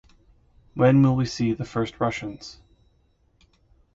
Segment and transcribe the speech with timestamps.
[0.73, 2.59] When will we see the first Russians?